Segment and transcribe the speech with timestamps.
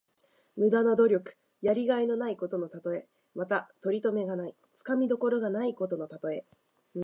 [0.55, 1.37] 無駄な努力。
[1.61, 3.07] やりがいのないことのたとえ。
[3.35, 6.43] また、とりとめがない、つかみどころがないことのたとえ。